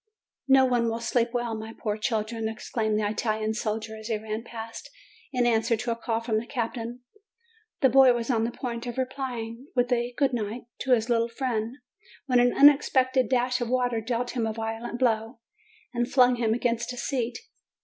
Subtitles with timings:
[0.47, 4.17] "No one will sleep well, my poor children!" ex claimed the Italian sailor as he
[4.17, 4.89] ran past,
[5.31, 7.01] in answer to a call from the captain.
[7.81, 10.93] The boy was on the point of 334 JUNE replying with a "good night" to
[10.93, 11.75] his little friend,
[12.25, 15.37] when an unexpected dash of water dealt him a violent blow,
[15.93, 17.37] and flung him against a seat.